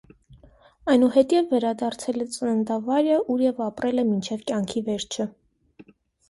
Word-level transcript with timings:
Այնուհետև 0.93 1.51
վերադարձել 1.55 2.23
է 2.25 2.27
ծննդավայրը, 2.37 3.19
ուր 3.35 3.45
և 3.45 3.61
ապրել 3.67 4.05
է 4.05 4.07
մինչև 4.09 4.43
կյանքի 4.49 4.85
վերջը։ 4.91 5.29